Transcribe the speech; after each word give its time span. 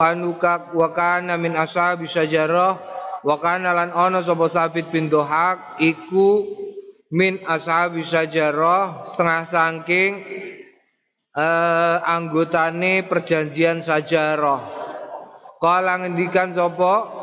anuka 0.00 0.74
wa 0.74 0.90
kana 0.90 1.38
min 1.38 1.54
ashabi 1.54 2.10
syajarah 2.10 2.74
wa 3.22 3.36
kana 3.38 3.70
lan 3.70 3.94
ana 3.94 4.18
sapa 4.18 4.50
Sabit 4.50 4.90
bin 4.90 5.06
Dohak 5.06 5.78
iku 5.78 6.42
min 7.14 7.38
ashabi 7.46 8.02
syajarah 8.02 9.06
setengah 9.06 9.46
saking 9.46 10.12
uh, 11.38 12.02
anggotane 12.10 13.06
perjanjian 13.06 13.78
sajarah 13.78 14.66
kala 15.62 16.02
ngendikan 16.02 16.50
sapa 16.50 17.22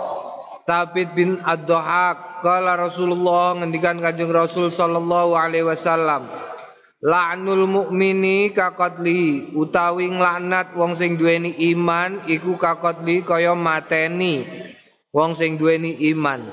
Sabit 0.63 1.11
bin 1.11 1.43
Ad-Dohak 1.43 2.39
kala 2.39 2.79
Rasulullah 2.79 3.51
ngendikan 3.59 3.99
Kanjeng 3.99 4.31
Rasul 4.31 4.71
sallallahu 4.71 5.35
alaihi 5.35 5.67
wasallam 5.67 6.23
La'nul 7.02 7.65
mukmini 7.65 8.54
kakotli 8.54 9.49
utawi 9.57 10.05
nglaknat 10.13 10.77
wong 10.77 10.93
sing 10.93 11.17
duweni 11.17 11.49
iman 11.73 12.29
iku 12.29 12.61
kakotli 12.61 13.25
kaya 13.25 13.57
mateni 13.57 14.45
wong 15.09 15.34
sing 15.34 15.58
duweni 15.58 15.98
iman. 16.13 16.45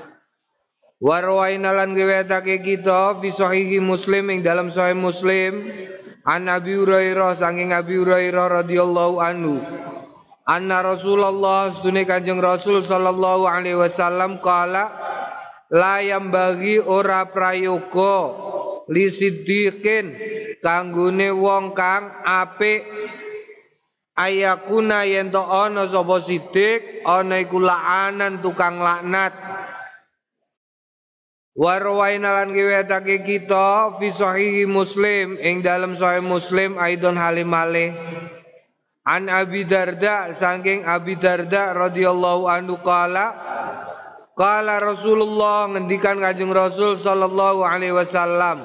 Warwaina 1.05 1.77
lan 1.77 1.93
riwayatake 1.93 2.65
kita 2.65 3.21
fi 3.21 3.29
sahihi 3.29 3.77
Muslim 3.77 4.33
ing 4.33 4.41
dalam 4.41 4.73
sahih 4.73 4.97
Muslim 4.97 5.69
an 6.25 6.49
Abi 6.49 6.81
Hurairah 6.81 7.37
saking 7.37 7.77
Abi 7.77 8.01
Hurairah 8.01 8.65
radhiyallahu 8.65 9.21
anhu 9.21 9.61
anna 10.49 10.81
Rasulullah 10.81 11.69
sedune 11.69 12.09
Kanjeng 12.09 12.41
Rasul 12.41 12.81
sallallahu 12.81 13.45
alaihi 13.45 13.77
wasallam 13.77 14.41
kala 14.41 14.91
la 15.69 16.01
bagi 16.25 16.81
ora 16.81 17.29
prayoga 17.29 18.48
li 18.93 19.13
siddiqin 19.13 20.07
kanggone 20.65 21.29
wong 21.33 21.77
kang 21.77 22.11
apik. 22.25 22.85
Ayakuna 24.19 25.07
yen 25.07 25.31
to 25.31 25.39
ana 25.39 25.87
sapa 25.87 26.19
siddiq 26.19 27.07
ana 27.07 27.39
iku 27.39 27.63
laanan 27.63 28.43
tukang 28.43 28.83
laknat. 28.83 29.31
Warwaina 31.59 32.39
lan 32.39 32.55
kiwetake 32.55 33.27
kita 33.27 33.99
fi 33.99 34.15
sahihi 34.15 34.63
Muslim 34.67 35.35
ing 35.43 35.59
dalam 35.59 35.99
sahih 35.99 36.23
Muslim 36.23 36.79
aidon 36.79 37.19
halim 37.19 37.51
An 39.09 39.27
Abi 39.27 39.67
Darda 39.67 40.31
saking 40.31 40.87
Abi 40.87 41.19
Darda 41.19 41.75
radhiyallahu 41.75 42.47
anhu 42.47 42.79
qala 42.79 43.35
Kala 44.39 44.79
Rasulullah 44.79 45.67
ngendikan 45.67 46.23
Kanjeng 46.23 46.55
Rasul 46.55 46.95
sallallahu 46.95 47.67
alaihi 47.67 47.91
wasallam 47.91 48.63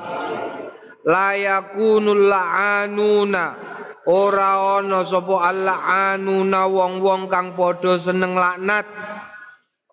la 1.01 1.33
yakunul 1.33 2.29
la'anuna. 2.29 3.57
Ora 4.05 4.77
ana 4.77 5.01
sapa 5.01 5.49
al'anuna 5.49 6.69
wong-wong 6.69 7.25
kang 7.25 7.57
padha 7.57 7.97
seneng 7.97 8.37
laknat. 8.37 8.85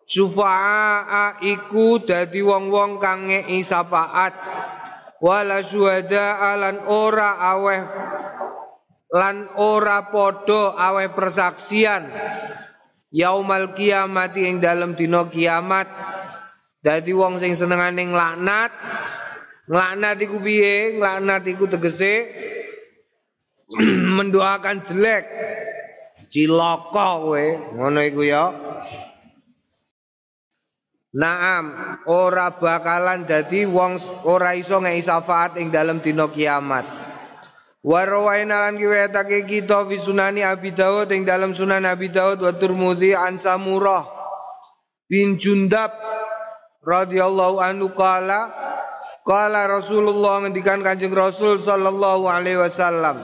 Sufa'a 0.05 1.41
iku 1.41 2.03
dadi 2.05 2.42
wong-wong 2.44 3.00
kang 3.00 3.31
ngeki 3.31 3.62
sapaat 3.62 4.37
wala 5.22 5.62
syuhada 5.62 6.59
lan 6.59 6.83
ora 6.91 7.39
aweh 7.55 7.81
lan 9.15 9.47
ora 9.55 10.11
padha 10.11 10.75
aweh 10.75 11.15
persaksian 11.15 12.11
yaumal 13.11 13.75
kiamat 13.75 14.34
ing 14.39 14.62
dalam 14.62 14.94
dina 14.94 15.27
kiamat. 15.27 15.91
Dadi 16.80 17.12
wong 17.12 17.36
sing 17.36 17.53
senengane 17.53 18.08
nglaknat 18.08 18.72
nglaknat 19.69 20.16
iku 20.25 20.41
piye? 20.41 20.97
Nglaknat 20.97 21.44
iku 21.50 21.69
tegese 21.69 22.31
mendoakan 24.16 24.81
jelek. 24.86 25.25
Cilaka 26.31 27.08
kowe 27.20 27.47
ngono 27.75 28.00
iku 28.06 28.22
ya. 28.22 28.44
Naam, 31.11 31.75
ora 32.06 32.55
bakalan 32.55 33.27
dadi 33.27 33.66
wong 33.66 33.98
ora 34.31 34.55
iso 34.55 34.78
ngei 34.78 35.03
syafaat 35.03 35.58
ing 35.58 35.75
dalam 35.75 35.98
dina 35.98 36.31
kiamat. 36.31 37.00
Warwaina 37.80 38.68
lan 38.68 38.76
kiwetake 38.76 39.48
kita 39.48 39.88
fi 39.88 39.96
sunani 39.96 40.44
Abi 40.44 40.76
Dawud 40.76 41.08
ing 41.16 41.24
dalam 41.24 41.56
sunan 41.56 41.88
Abi 41.88 42.12
Dawud 42.12 42.44
wa 42.44 42.52
Turmudi 42.52 43.16
an 43.16 43.41
Samurah 43.41 44.04
bin 45.08 45.41
Jundab 45.41 45.88
radhiyallahu 46.84 47.56
anhu 47.56 47.88
qala 47.96 48.52
qala 49.24 49.64
Rasulullah 49.64 50.44
ngendikan 50.44 50.84
Kanjeng 50.84 51.16
Rasul 51.16 51.56
sallallahu 51.56 52.28
alaihi 52.28 52.60
wasallam 52.60 53.16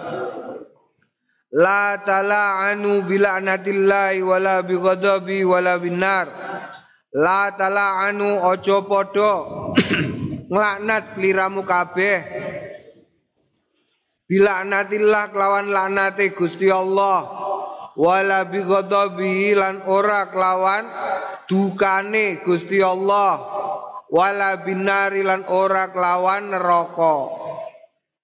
La 1.53 2.01
tala'anu 2.01 3.05
bila'natillahi 3.05 4.25
wala 4.25 4.65
bighadabi 4.65 5.45
wala 5.45 5.77
binar 5.77 6.33
La 7.13 7.53
tala'anu 7.53 8.41
ojo 8.41 8.89
podo 8.89 9.33
nglaknat 10.53 11.13
sliramu 11.13 11.61
kabeh 11.69 12.46
Bila 14.27 14.67
natillah 14.67 15.31
kelawan 15.31 15.71
laknate 15.71 16.35
Gusti 16.35 16.67
Allah 16.67 17.31
wala 17.95 18.43
bi 18.51 18.59
lan 19.55 19.87
ora 19.87 20.27
kelawan 20.35 20.85
dukane 21.47 22.43
Gusti 22.43 22.83
Allah 22.83 23.39
wala 24.11 24.67
binari 24.67 25.23
lan 25.23 25.47
ora 25.47 25.95
kelawan 25.95 26.51
neraka. 26.51 27.17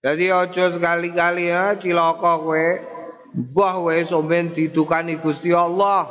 Jadi 0.03 0.35
ojo 0.35 0.65
sekali-kali 0.75 1.55
ya 1.55 1.79
cilaka 1.79 2.35
kowe 2.43 2.67
mbah 3.31 3.75
kowe 3.79 3.97
somben 4.03 4.51
didukani 4.51 5.23
Gusti 5.23 5.55
Allah. 5.55 6.03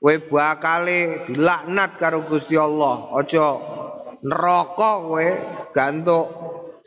Kowe 0.00 0.14
bakale 0.32 1.28
dilaknat 1.28 2.00
karo 2.00 2.24
Gusti 2.24 2.56
Allah. 2.56 3.12
Ojo 3.12 3.46
neraka 4.24 4.90
kowe 5.04 5.28
gantuk 5.76 6.26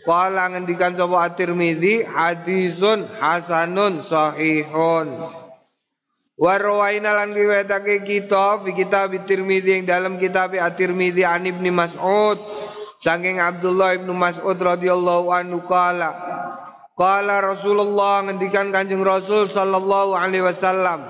Kala 0.01 0.49
ngendikan 0.49 0.97
sapa 0.97 1.29
At-Tirmizi 1.29 2.01
hadisun 2.01 3.05
hasanun 3.21 4.01
sahihun. 4.01 5.41
Wa 6.41 6.57
rawaina 6.57 7.13
lan 7.13 7.37
riwayatake 7.37 8.01
kita 8.01 8.65
fi 8.65 8.73
kitab 8.73 9.13
Tirmizi 9.29 9.77
yang 9.77 9.85
dalam 9.85 10.17
kitab 10.17 10.57
At-Tirmizi 10.57 11.21
an 11.21 11.45
Ibnu 11.45 11.69
Mas'ud 11.69 12.41
saking 12.97 13.37
Abdullah 13.37 13.93
Ibnu 14.01 14.09
Mas'ud 14.13 14.57
radhiyallahu 14.57 15.29
anhu 15.29 15.61
kala 15.69 16.17
Kala 16.97 17.45
Rasulullah 17.45 18.25
ngendikan 18.25 18.73
Kanjeng 18.73 19.05
Rasul 19.05 19.45
sallallahu 19.45 20.17
alaihi 20.17 20.45
wasallam 20.45 21.05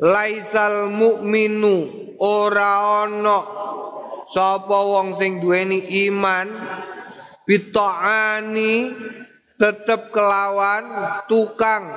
Laisal 0.00 0.88
mu'minu 0.88 1.88
ora 2.16 3.04
ana 3.04 3.44
sapa 4.24 4.78
wong 4.88 5.12
sing 5.12 5.40
duweni 5.40 5.84
iman 6.08 6.48
Bito'ani 7.44 8.88
tetap 9.60 10.08
kelawan 10.08 10.84
tukang. 11.28 11.92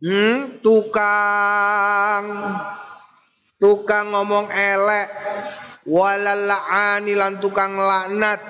Hmm, 0.00 0.64
tukang. 0.64 2.24
Tukang 3.60 4.16
ngomong 4.16 4.48
elek. 4.48 5.08
Walal 5.84 6.48
la'ani 6.48 7.12
lan 7.12 7.36
tukang 7.36 7.76
laknat. 7.76 8.40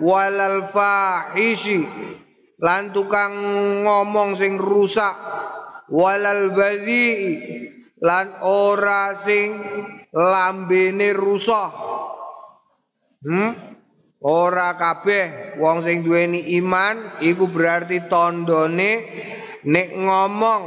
Walal 0.00 0.72
fahishi 0.72 1.84
lan 2.56 2.88
tukang 2.96 3.36
ngomong 3.84 4.32
sing 4.32 4.56
rusak. 4.56 5.12
Walal 5.92 6.56
badhi 6.56 7.12
lan 8.00 8.32
ora 8.40 9.12
sing 9.12 9.60
lambene 10.08 11.12
rusak. 11.12 11.72
Hmm? 13.20 13.73
Ora 14.24 14.72
kabeh 14.80 15.60
wong 15.60 15.84
sing 15.84 16.00
duweni 16.00 16.56
iman 16.56 17.20
iku 17.20 17.44
berarti 17.44 18.08
tandane 18.08 19.04
nek 19.68 19.88
ngomong 20.00 20.62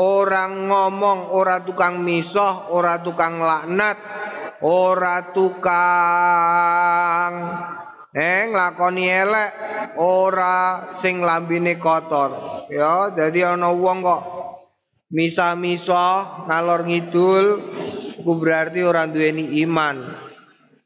orang 0.00 0.72
ngomong 0.72 1.28
ora 1.36 1.60
tukang 1.60 2.00
misoh, 2.00 2.72
ora 2.72 3.04
tukang 3.04 3.36
laknat, 3.36 4.00
ora 4.64 5.28
tukang 5.36 5.72
eh 8.16 8.48
nglakoni 8.48 9.04
elek, 9.12 9.50
ora 10.00 10.88
sing 10.88 11.20
lambine 11.20 11.76
kotor. 11.76 12.64
Ya, 12.72 13.12
dadi 13.12 13.44
ana 13.44 13.76
wong 13.76 14.00
kok 14.00 14.22
misa-misa 15.12 16.48
ngalor 16.48 16.88
ngidul 16.88 17.60
iku 18.24 18.32
berarti 18.40 18.80
orang 18.80 19.12
duweni 19.12 19.60
iman. 19.68 20.23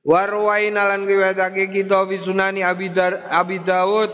Warwaina 0.08 0.88
lan 0.88 1.05
riwayatake 1.05 1.69
kita 1.69 2.08
fi 2.08 2.16
sunani 2.16 2.64
Abi, 2.64 2.88
Dar, 2.88 3.28
Abi 3.28 3.60
Daud 3.60 4.08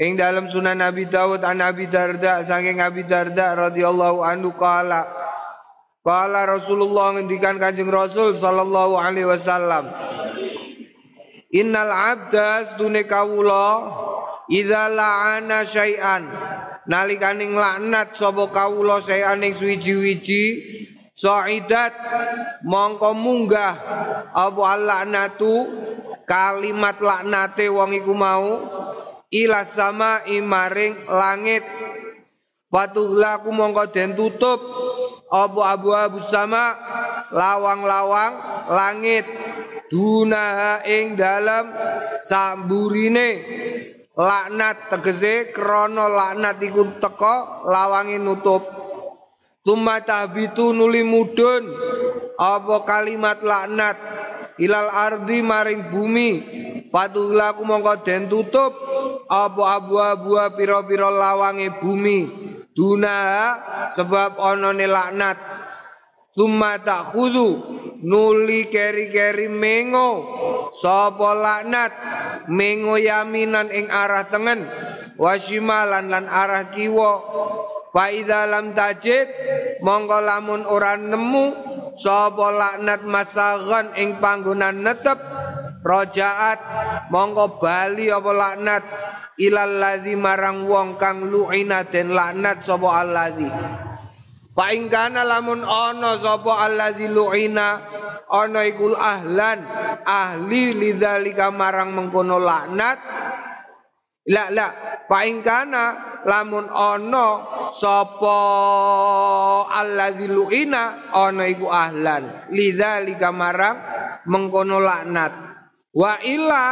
ing 0.00 0.16
dalam 0.16 0.48
sunan 0.48 0.80
Abi 0.80 1.12
Daud 1.12 1.44
an 1.44 1.60
Abi 1.60 1.92
Darda 1.92 2.40
saking 2.40 2.80
Abi 2.80 3.04
Darda 3.04 3.52
radhiyallahu 3.52 4.24
anhu 4.24 4.56
qala. 4.56 5.04
Qala 6.00 6.48
Rasulullah 6.48 7.12
ngendikan 7.12 7.60
Kanjeng 7.60 7.92
Rasul 7.92 8.32
sallallahu 8.32 8.96
alaihi 8.96 9.28
wasallam 9.28 9.92
Innal 11.52 11.92
abda 11.92 12.64
stune 12.64 13.04
kawula 13.04 13.92
idza 14.48 14.88
la'ana 14.88 15.68
syai'an. 15.68 16.32
Nalikane 16.88 17.44
laknat 17.52 18.16
sapa 18.16 18.48
kawula 18.48 19.04
sayaning 19.04 19.52
suwiji-wiji 19.52 20.44
Sa'idat 21.20 21.92
mongko 22.64 23.12
munggah. 23.12 23.76
Apa 24.32 24.80
laknatu 24.80 25.68
kalimat 26.24 26.96
laknate 26.96 27.68
wong 27.68 27.92
iku 27.92 28.16
mau. 28.16 28.48
Ila 29.28 29.68
sama 29.68 30.24
imaring 30.24 31.04
langit. 31.04 31.60
Patuhlaku 32.72 33.52
mongko 33.52 33.92
den 33.92 34.16
tutup. 34.16 34.64
Apa 35.28 35.76
abu-abu 35.76 36.24
sama? 36.24 36.72
Lawang-lawang 37.28 38.34
langit. 38.72 39.28
Dunaha 39.92 40.80
ing 40.88 41.20
dalam 41.20 41.68
samburine. 42.24 43.30
Laknat 44.16 44.88
tegese 44.88 45.52
krana 45.52 46.08
laknat 46.08 46.56
iku 46.64 46.96
teka 46.96 47.62
lawange 47.68 48.16
nutup 48.16 48.79
Tuma 49.60 50.00
tahbitu 50.00 50.72
nuli 50.72 51.04
mudun. 51.04 51.68
Apa 52.40 52.88
kalimat 52.88 53.44
laknat? 53.44 53.96
Ilal 54.56 54.88
ardi 54.88 55.44
maring 55.44 55.92
bumi. 55.92 56.30
Patuhlaku 56.88 57.62
mongko 57.68 58.00
den 58.00 58.24
tutup. 58.32 58.72
Apa 59.28 59.76
abu-abu 59.76 60.40
pira-pira 60.56 61.12
lawange 61.12 61.76
bumi? 61.76 62.18
Duna 62.72 63.16
sebab 63.92 64.40
onone 64.40 64.88
laknat. 64.88 65.36
Tumma 66.32 66.80
tak 66.80 67.12
nuli 68.00 68.72
keri-keri 68.72 69.52
mengo. 69.52 70.10
Sapa 70.72 71.36
laknat? 71.36 71.92
Mengo 72.48 72.96
yaminan 72.96 73.68
ing 73.68 73.92
arah 73.92 74.24
tengen. 74.32 74.64
Wasimalan 75.20 76.08
lan 76.08 76.24
arah 76.32 76.72
kiwa 76.72 77.12
Faida 77.90 78.46
lam 78.46 78.70
tajid 78.70 79.26
mongko 79.82 80.18
lamun 80.22 80.62
ora 80.62 80.94
nemu 80.94 81.44
sapa 81.90 82.46
laknat 82.54 83.02
masagan 83.02 83.90
ing 83.98 84.22
panggonan 84.22 84.86
netep 84.86 85.18
rojaat 85.82 86.58
mongko 87.10 87.58
bali 87.58 88.06
apa 88.14 88.30
laknat 88.30 88.84
ilal 89.42 89.74
ladzi 89.82 90.14
marang 90.14 90.70
wong 90.70 90.94
kang 91.02 91.26
lu'ina 91.26 91.82
den 91.90 92.14
laknat 92.14 92.62
sapa 92.62 92.88
alladzi. 93.02 93.50
Fa 94.54 94.70
ing 94.70 94.86
kana 94.86 95.26
lamun 95.26 95.66
ana 95.66 96.14
sapa 96.14 96.62
alladzi 96.62 97.10
lu'ina 97.10 97.68
ana 98.30 98.60
iku 98.70 98.94
ahlan 98.94 99.66
ahli 100.06 100.78
lidzalika 100.78 101.50
marang 101.50 101.90
mengkono 101.90 102.38
laknat 102.38 102.98
La 104.30 104.46
la 104.52 104.68
fa 105.08 105.24
ing 105.26 105.40
kana 105.40 106.09
lamun 106.26 106.66
ana 106.68 107.26
sapa 107.72 108.38
alladzi 109.70 110.26
lu'ina 110.28 111.12
ana 111.12 111.44
iku 111.46 111.68
ahlan. 111.68 112.50
Lidzalika 112.52 113.30
marang 113.32 113.76
mengkono 114.26 114.80
laknat. 114.80 115.32
Wa 115.90 116.22
illa 116.22 116.66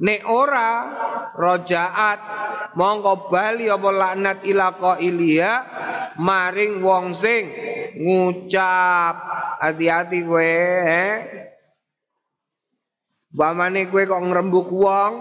Nek 0.00 0.24
ora 0.32 0.88
rojaat 1.36 2.20
mongko 2.72 3.28
bali 3.28 3.68
apa 3.68 3.88
laknat 3.92 4.40
ila 4.48 4.96
ilia 4.96 5.60
maring 6.16 6.80
wong 6.80 7.12
sing 7.12 7.52
ngucap. 8.00 9.16
Hati-hati 9.60 10.24
kowe 10.24 10.40
eh 10.88 11.16
Bamane 13.30 13.86
kowe 13.86 14.02
kok 14.10 14.22
ngrembug 14.26 14.68
wong 14.74 15.12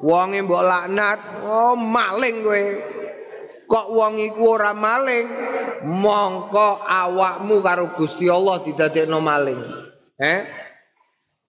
wonge 0.00 0.38
mbok 0.46 0.62
laknat 0.62 1.18
oh 1.44 1.74
maling 1.74 2.46
kowe 2.46 2.62
kok 3.66 3.86
wong 3.90 4.22
iku 4.22 4.54
ora 4.54 4.70
maling 4.70 5.26
mongko 5.82 6.86
awakmu 6.86 7.58
karo 7.58 7.90
Gusti 7.98 8.30
Allah 8.30 8.62
didadekno 8.62 9.18
maling 9.18 9.60
eh 10.22 10.40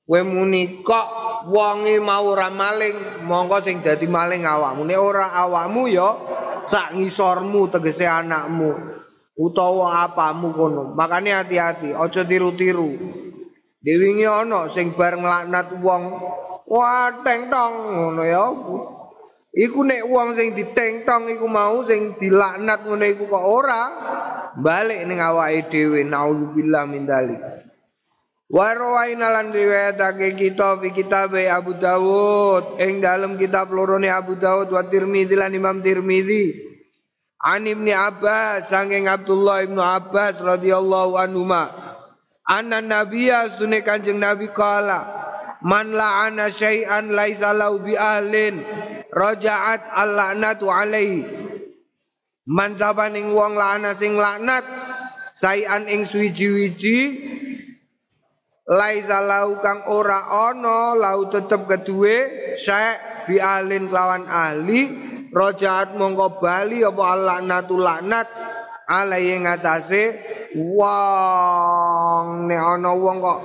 kowe 0.09 0.21
muni 0.25 0.81
kok 0.83 1.07
wonge 1.47 1.97
mau 2.03 2.27
ora 2.29 2.51
maling, 2.51 3.23
monggo 3.25 3.57
sing 3.63 3.81
dadi 3.81 4.05
maling 4.05 4.45
awakmu. 4.45 4.85
Nek 4.85 4.99
ora 4.99 5.33
awakmu 5.33 5.87
ya 5.89 6.09
sak 6.61 6.93
ngisormu 6.99 7.71
tegese 7.71 8.05
anakmu 8.05 8.75
utawa 9.39 10.05
apamu 10.05 10.53
kono. 10.53 10.93
Makane 10.93 11.31
hati-hati, 11.33 11.95
aja 11.95 12.21
tiru-tiru. 12.27 13.20
Dewingi 13.81 14.29
ana 14.29 14.69
sing 14.69 14.93
bar 14.93 15.17
nglaknat 15.17 15.81
wong, 15.81 16.03
wah 16.69 17.09
tong 17.25 17.75
ngono 17.97 18.21
ya. 18.21 18.45
Iku 19.51 19.83
nek 19.83 20.05
wong 20.05 20.37
sing 20.37 20.53
ditengtong 20.53 21.27
iku 21.33 21.49
mau 21.49 21.81
sing 21.83 22.13
dilaknat 22.21 22.85
ngono 22.85 23.03
iku 23.09 23.25
kok 23.25 23.45
ora 23.45 23.83
balik 24.55 25.01
ning 25.09 25.17
awake 25.17 25.73
dhewe 25.73 26.05
naudzubillah 26.05 26.85
min 26.85 27.09
dzalik. 27.09 27.41
Wa 28.51 28.75
rawaina 28.75 29.31
lan 29.31 29.55
riwayatake 29.55 30.35
kita 30.35 30.75
fi 30.83 30.91
kitab 30.91 31.31
Abu 31.39 31.79
Dawud 31.79 32.83
ing 32.83 32.99
dalam 32.99 33.39
kitab 33.39 33.71
lorone 33.71 34.11
Abu 34.11 34.35
Dawud 34.35 34.67
wa 34.67 34.83
Tirmidzi 34.83 35.39
lan 35.39 35.55
Imam 35.55 35.79
Tirmidzi 35.79 36.51
An 37.39 37.63
Ibnu 37.63 37.95
Abbas 37.95 38.67
saking 38.67 39.07
Abdullah 39.07 39.63
Ibnu 39.63 39.79
Abbas 39.79 40.43
radhiyallahu 40.43 41.15
anhuma 41.15 41.71
anna 42.47 42.81
nabiyya 42.81 43.49
sunne 43.53 43.81
kanjeng 43.85 44.17
nabi 44.17 44.49
kala 44.49 45.05
man 45.61 45.93
la'ana 45.93 46.49
syai'an 46.49 47.13
laisa 47.13 47.53
lau 47.53 47.77
bi 47.77 47.93
ahlin 47.93 48.65
raja'at 49.11 49.91
al-la'natu 49.91 50.71
alaihi. 50.71 51.27
Man 52.49 52.73
sabaning 52.73 53.29
wong 53.35 53.53
la'ana 53.53 53.93
sing 53.93 54.17
laknat 54.17 54.65
sayan 55.37 55.85
ing 55.85 56.01
suwiji-wiji 56.01 56.99
laisa 58.71 59.21
lau 59.21 59.59
kang 59.61 59.85
ora 59.91 60.25
ana 60.49 60.97
lau 60.97 61.27
tetep 61.29 61.69
kedue 61.69 62.17
syek 62.57 63.27
bi 63.29 63.37
alin 63.37 63.87
kelawan 63.87 64.25
ahli 64.25 64.89
rojaat 65.31 65.95
mongko 65.95 66.41
bali 66.41 66.83
apa 66.83 67.03
laknatu 67.15 67.75
laknat 67.79 68.27
alai 68.87 69.37
ngatasé 69.41 70.03
wong 70.55 72.47
nek 72.47 72.61
ana 72.61 72.91
wong 72.95 73.17
kok 73.21 73.41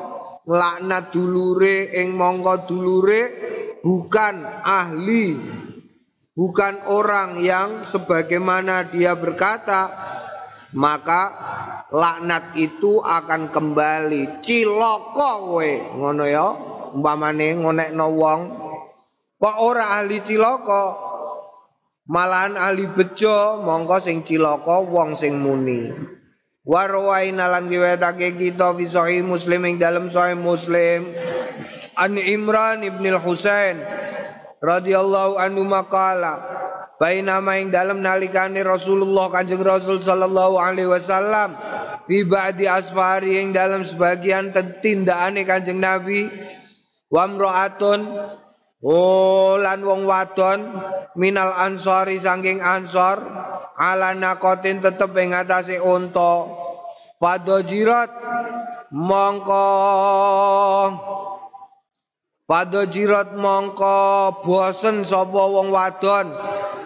laknat 0.46 1.10
dulure 1.10 1.90
ing 1.96 2.14
mongko 2.14 2.68
dulure 2.70 3.22
bukan 3.82 4.46
ahli 4.62 5.36
bukan 6.36 6.86
orang 6.92 7.40
yang 7.42 7.82
sebagaimana 7.82 8.88
dia 8.88 9.18
berkata 9.18 9.90
maka 10.76 11.22
laknat 11.92 12.52
itu 12.60 13.00
akan 13.00 13.48
kembali. 13.48 14.42
Ciloko 14.44 15.32
kowe 15.48 15.70
ngono 15.96 16.24
ya. 16.28 16.48
Umpamane 16.96 17.56
ngonekno 17.60 18.06
wong 18.16 18.40
kok 19.36 19.56
ora 19.60 20.00
ahli 20.00 20.24
ciloko 20.24 21.05
malahan 22.06 22.54
ahli 22.54 22.86
bejo 22.90 23.62
mongko 23.62 23.98
sing 24.02 24.22
ciloko 24.22 24.86
wong 24.86 25.18
sing 25.18 25.38
muni. 25.38 25.90
Warwaina 26.66 27.46
lan 27.46 27.70
diwetake 27.70 28.34
kita 28.34 28.74
fi 28.74 29.22
muslim 29.22 29.62
ing 29.70 29.78
dalam 29.78 30.10
sahih 30.10 30.34
muslim. 30.34 31.14
An 31.94 32.18
Imran 32.18 32.82
ibn 32.82 33.06
al-Husain 33.06 33.80
radhiyallahu 34.60 35.38
anhu 35.40 35.62
maqala 35.64 36.56
Baina 36.96 37.44
ing 37.60 37.68
dalam 37.68 38.00
nalikane 38.00 38.64
Rasulullah 38.64 39.28
Kanjeng 39.28 39.60
Rasul 39.60 40.00
sallallahu 40.00 40.56
alaihi 40.56 40.88
wasallam 40.88 41.52
fi 42.08 42.24
ba'di 42.24 42.64
asfari 42.64 43.36
ing 43.36 43.52
dalam 43.52 43.84
sebagian 43.84 44.48
tindakane 44.80 45.44
Kanjeng 45.44 45.76
Nabi 45.76 46.24
wa 47.12 47.28
Oh 48.86 49.58
lan 49.58 49.82
wong 49.82 50.06
wadon 50.06 50.62
minal 51.18 51.50
ansori 51.58 52.22
saking 52.22 52.62
ansor 52.62 53.18
ala 53.74 54.14
nakotin 54.14 54.78
tetep 54.78 55.10
ing 55.18 55.34
atase 55.34 55.82
unta. 55.82 56.46
Padha 57.18 57.66
jirat 57.66 58.14
mongko. 58.94 59.66
Padha 62.46 62.86
jirat 62.86 63.34
mongko. 63.34 63.98
Bosen 64.46 65.02
sapa 65.02 65.42
wong 65.50 65.74
wadon? 65.74 66.30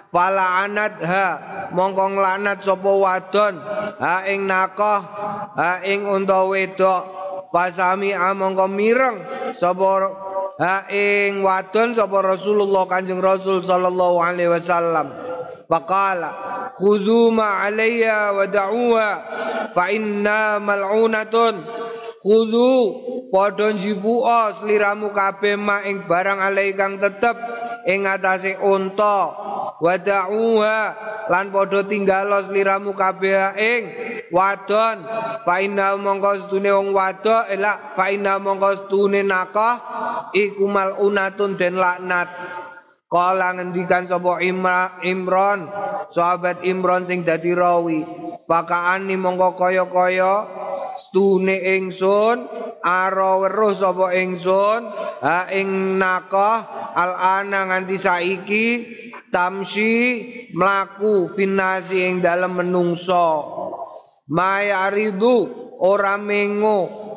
Fala 0.09 0.65
anat 0.65 1.05
ha 1.05 1.29
mongko 1.77 2.17
nglanat 2.17 2.65
sapa 2.65 2.91
wadon? 2.97 3.61
Ha 4.01 4.25
ing 4.25 4.49
nakoh 4.49 5.05
ha 5.53 5.85
ing 5.85 6.09
unta 6.09 6.49
wedok. 6.49 7.21
Pasami 7.53 8.17
mongko 8.17 8.73
mireng 8.73 9.21
sapa 9.53 10.30
ha 10.61 10.85
ing 10.93 11.41
wadon 11.41 11.97
sapa 11.97 12.21
Rasulullah 12.21 12.85
Kanjeng 12.85 13.25
Rasul 13.25 13.65
sallallahu 13.65 14.21
alaihi 14.21 14.53
wasallam. 14.53 15.09
Faqala 15.65 16.31
khudhu 16.77 17.33
ma 17.33 17.65
alayya 17.65 18.37
wa 18.37 18.45
da'uha 18.45 19.11
fa 19.73 19.89
inna 19.89 20.61
mal'unatun. 20.61 21.65
Khudhu 22.21 22.73
padha 23.33 23.73
jibu'a 23.73 24.53
sliramu 24.53 25.17
kabeh 25.17 25.57
ma 25.57 25.81
ing 25.89 26.05
barang 26.05 26.37
alai 26.37 26.77
kang 26.77 27.01
tetep 27.01 27.41
ing 27.89 28.05
atase 28.05 28.61
unta. 28.61 29.33
Wada'uha 29.81 30.79
lan 31.33 31.49
padha 31.49 31.81
tinggalos 31.89 32.53
liramu 32.53 32.93
kabeh 32.93 33.57
ing 33.57 33.83
wadon. 34.29 35.07
Fa 35.47 35.65
inna 35.65 35.97
mongko 35.97 36.53
wong 36.53 36.93
wadon 36.93 37.49
elak 37.49 37.97
fa 37.97 38.13
inna 38.13 38.37
mongko 38.37 38.77
nakah 39.25 39.75
iku 40.35 40.67
malunatun 40.67 41.59
den 41.59 41.79
laknat 41.79 42.29
Kala 43.11 43.59
ngendikan 43.59 44.07
sapa 44.07 44.39
Imran, 44.39 45.67
sahabat 46.15 46.63
Imran 46.63 47.03
sing 47.03 47.27
dadi 47.27 47.51
rawi. 47.59 48.07
Pakaan 48.47 49.11
ni 49.11 49.19
mongko 49.19 49.59
kaya-kaya 49.59 50.47
stune 50.95 51.59
ingsun 51.59 52.47
ara 52.87 53.43
weruh 53.43 53.75
sapa 53.75 54.15
ingsun 54.15 54.95
ha 55.27 55.51
ing 55.51 55.99
nakah 55.99 56.95
al 56.95 57.43
ana 57.43 57.67
nganti 57.67 57.99
saiki 57.99 58.67
tamsi 59.35 59.95
mlaku 60.55 61.31
finasi 61.31 62.11
ing 62.11 62.23
dalem 62.23 62.63
menungso 62.63 63.27
mayaridu 64.31 65.51
ora 65.83 66.15
mengo 66.15 67.10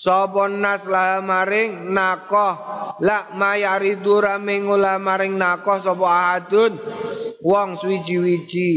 Sapa 0.00 0.48
nas 0.48 0.88
la 0.88 1.20
maring 1.20 1.92
nakoh. 1.92 2.56
La 3.04 3.28
mayaridu 3.36 4.24
ramingu 4.24 4.80
la 4.80 4.96
maring 4.96 5.36
nakoh 5.36 5.76
sapa 5.76 6.06
ahadun. 6.08 6.80
Wong 7.44 7.76
suwiji-wiji 7.76 8.72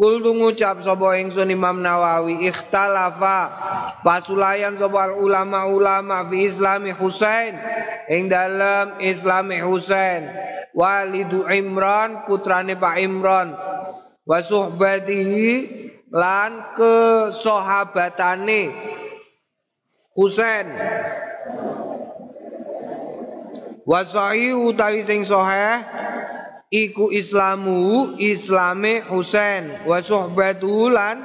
Kul 0.00 0.24
ngucap 0.24 0.80
sapa 0.80 1.20
ingsun 1.20 1.52
Imam 1.52 1.84
Nawawi 1.84 2.48
ikhtalafa. 2.48 3.52
Pasulayan 4.00 4.80
sapa 4.80 5.12
ulama-ulama 5.12 6.24
fi 6.32 6.48
Islami 6.48 6.96
Husain. 6.96 7.60
Ing 8.08 8.32
dalam 8.32 8.96
Islami 8.96 9.60
Husain. 9.60 10.24
Walidu 10.72 11.44
Imran 11.52 12.24
putrane 12.24 12.80
Pak 12.80 12.96
Imran. 12.96 13.52
Wa 14.24 14.40
lan 16.10 16.50
ke 16.74 17.28
sahabatane 17.30 18.62
Husain 20.14 20.66
Wa 23.90 24.06
utawi 24.06 25.02
sing 25.02 25.26
sahih 25.26 25.82
iku 26.70 27.10
islamu 27.10 28.14
islame 28.22 29.02
Husain 29.02 29.82
wa 29.82 29.98
suhbatu 29.98 30.86
lan 30.86 31.18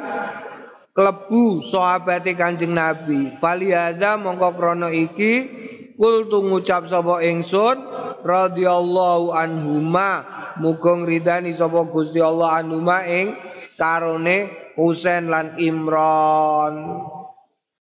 klebu 0.98 1.62
sahabate 1.62 2.34
Kanjeng 2.34 2.74
Nabi. 2.74 3.38
Falihadza 3.38 4.18
mongko 4.18 4.50
krana 4.58 4.90
iki 4.90 5.46
kul 5.94 6.26
ngucap 6.26 6.90
sapa 6.90 7.22
ingsun 7.22 7.78
radhiyallahu 8.26 9.36
anhuma 9.36 10.26
muga 10.58 11.06
ngridani 11.06 11.54
sapa 11.54 11.86
Gusti 11.86 12.18
Allah 12.18 12.66
anhuma 12.66 13.06
ing 13.06 13.38
karone 13.78 14.74
Husain 14.74 15.30
lan 15.30 15.54
Imran. 15.62 16.76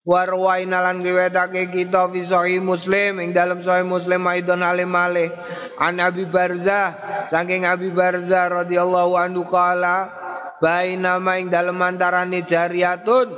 Warwaina 0.01 0.81
lan 0.81 1.05
riwayatake 1.05 1.69
kita 1.69 2.09
fi 2.09 2.25
sahih 2.25 2.65
Muslim. 2.65 3.21
Ing 3.21 3.37
dalam 3.37 3.61
sahih 3.61 3.85
Muslim 3.85 4.25
aidon 4.25 4.65
alim 4.65 4.89
malih 4.89 5.29
an 5.77 6.01
Abi 6.01 6.25
Barzah 6.25 6.97
saking 7.29 7.69
Abi 7.69 7.93
Barzah 7.93 8.49
radhiyallahu 8.49 9.21
anhu 9.21 9.45
kala 9.45 10.09
baina 10.57 11.21
ing 11.37 11.53
dalem 11.53 11.77
antarane 11.85 12.41
jariyatun 12.49 13.29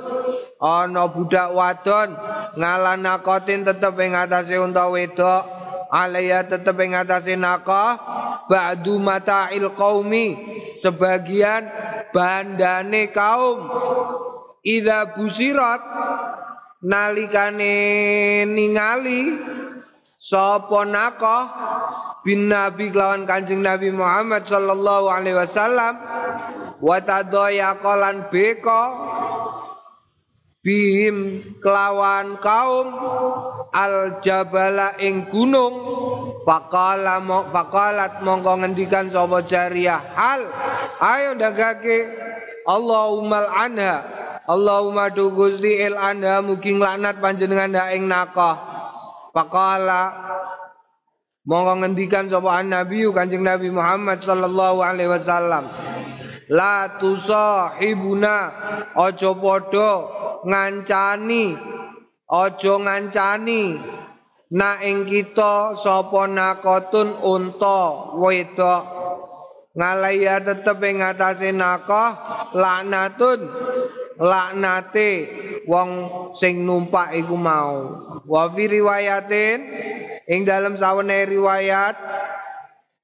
ana 0.62 1.10
budak 1.10 1.50
wadon 1.50 2.14
ngalana 2.54 3.18
kotin 3.26 3.66
tetep 3.66 3.98
ing 3.98 4.14
atase 4.14 4.54
unta 4.54 4.86
wedok 4.86 5.42
alaya 5.90 6.46
tetep 6.46 6.78
ing 6.78 6.94
atase 6.94 7.34
nakah 7.34 7.98
ba'du 8.46 9.02
mata'il 9.02 9.66
qaumi 9.74 10.38
sebagian 10.78 11.66
bandane 12.14 13.10
kaum. 13.10 13.66
Ida 14.62 15.10
busirat 15.18 15.82
nalikane 16.82 17.74
ningali 18.50 19.38
sapa 20.18 20.82
nakoh 20.82 21.46
bin 22.26 22.50
Nabi 22.50 22.90
kelawan 22.90 23.22
Kanjeng 23.26 23.62
Nabi 23.62 23.94
Muhammad 23.94 24.42
sallallahu 24.46 25.06
alaihi 25.10 25.38
wasallam 25.38 25.94
wa 26.82 26.98
tadaya 26.98 27.78
qalan 27.78 28.26
beko 28.30 28.82
bihim 30.62 31.42
kelawan 31.62 32.38
kaum 32.38 32.86
al 33.74 34.18
jabala 34.22 34.98
ing 34.98 35.26
gunung. 35.30 35.74
Faqala 36.42 37.22
faqalat 37.54 38.26
mongko 38.26 38.66
ngendikan 38.66 39.06
sapa 39.06 39.46
jariyah 39.46 40.02
hal 40.18 40.42
ayo 40.98 41.38
dagake 41.38 42.10
Allahumma 42.66 43.46
anha 43.46 44.02
Allahumma 44.42 45.06
du 45.14 45.30
Gusti 45.30 45.78
il 45.78 45.94
anda 45.94 46.42
mugi 46.42 46.74
laknat 46.74 47.22
panjenengan 47.22 47.70
dak 47.70 47.94
ing 47.94 48.10
nakah. 48.10 48.58
Faqala 49.30 50.02
Monggo 51.42 51.74
ngendikan 51.82 52.30
sapa 52.30 52.62
Nabi 52.62 53.02
Kanjeng 53.10 53.42
Nabi 53.42 53.66
Muhammad 53.66 54.22
sallallahu 54.22 54.78
alaihi 54.78 55.10
wasallam. 55.10 55.66
La 56.54 57.02
tusahibuna 57.02 58.36
aja 58.94 59.32
padha 59.34 59.90
ngancani 60.46 61.58
aja 62.30 62.74
ngancani 62.78 63.62
na 64.54 64.70
ing 64.86 65.02
kita 65.02 65.74
sapa 65.74 66.30
nakotun 66.30 67.18
unta 67.26 68.14
wedok 68.22 68.82
ngalaya 69.74 70.38
tetep 70.44 70.78
ing 70.86 71.02
atase 71.02 71.50
nakah 71.50 72.10
laknatun 72.54 73.50
laknate 74.22 75.10
wong 75.66 75.90
sing 76.38 76.62
numpak 76.62 77.18
iku 77.18 77.34
mau. 77.34 77.98
Wa 78.22 78.46
fi 78.54 78.70
riwayatin 78.70 79.58
ing 80.30 80.46
dalam 80.46 80.78
sawene 80.78 81.26
riwayat 81.26 81.98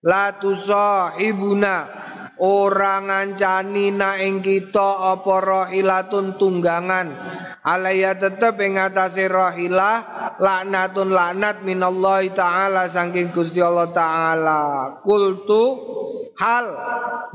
la 0.07 0.39
tusahibuna 0.39 2.07
ora 2.39 3.03
ngancani 3.03 3.91
na 3.91 4.15
ing 4.23 4.39
kita 4.39 5.19
apa 5.19 5.35
rahilatun 5.43 6.39
tunggangan. 6.39 7.11
Alaya 7.67 8.15
tetep 8.15 8.63
ing 8.63 8.79
atase 8.79 9.27
rahilah 9.27 10.31
laknatun 10.39 11.11
laknat 11.11 11.67
minallahi 11.67 12.31
taala 12.31 12.87
saking 12.87 13.35
Gusti 13.35 13.59
Allah 13.59 13.91
taala. 13.91 14.63
Kultu 15.03 15.65
hal 16.39 16.67